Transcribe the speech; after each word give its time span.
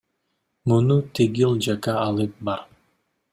Муну 0.71 0.97
тигил 1.19 1.53
жакка 1.67 1.95
алып 2.07 2.35
бар! 2.51 2.65